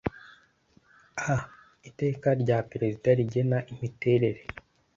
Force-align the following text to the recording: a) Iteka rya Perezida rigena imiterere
a) 1.31 1.33
Iteka 1.89 2.29
rya 2.41 2.57
Perezida 2.69 3.07
rigena 3.19 3.57
imiterere 3.73 4.41